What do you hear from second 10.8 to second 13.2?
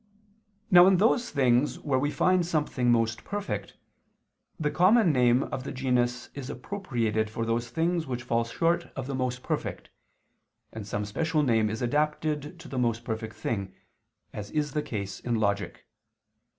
some special name is adapted to the most